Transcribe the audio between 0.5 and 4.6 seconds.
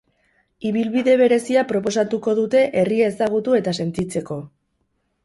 Ibilbide berezia proposatuko dute herria ezagutu eta sentitzeko.